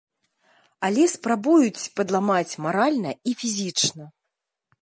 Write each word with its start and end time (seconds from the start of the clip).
Але 0.87 1.03
спрабуюць 1.15 1.89
падламаць 1.99 2.57
маральна 2.67 3.11
і 3.33 3.37
фізічна. 3.43 4.05